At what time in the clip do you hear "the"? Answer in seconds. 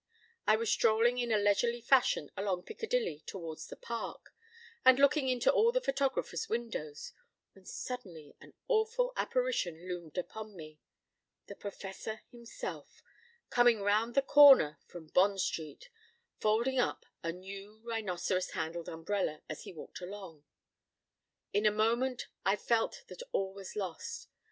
3.67-3.75, 5.71-5.79, 14.15-14.23